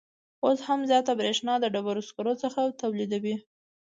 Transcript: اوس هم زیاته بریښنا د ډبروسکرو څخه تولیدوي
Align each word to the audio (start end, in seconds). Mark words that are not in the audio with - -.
اوس 0.45 0.59
هم 0.67 0.79
زیاته 0.89 1.13
بریښنا 1.19 1.55
د 1.59 1.65
ډبروسکرو 1.73 2.33
څخه 2.43 2.61
تولیدوي 2.81 3.35